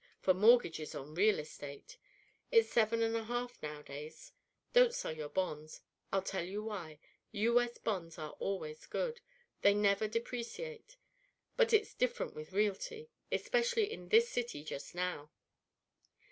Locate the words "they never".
9.61-10.07